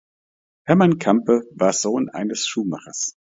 [0.65, 3.17] Hermann Campe war Sohn eines Schuhmachers.